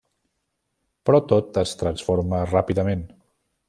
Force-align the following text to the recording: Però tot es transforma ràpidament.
Però 1.09 1.21
tot 1.33 1.61
es 1.65 1.77
transforma 1.83 2.43
ràpidament. 2.57 3.09